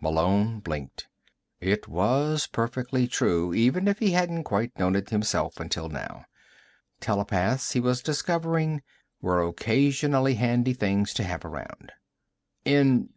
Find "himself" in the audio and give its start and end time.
5.10-5.58